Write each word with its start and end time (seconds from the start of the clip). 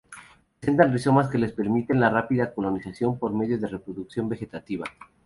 Presentan 0.59 0.91
rizomas 0.93 1.29
que 1.29 1.37
les 1.37 1.51
permiten 1.51 1.99
la 1.99 2.09
rápida 2.09 2.55
colonización 2.55 3.19
por 3.19 3.33
medio 3.35 3.59
de 3.59 3.67
reproducción 3.67 4.27
vegetativa. 4.29 4.85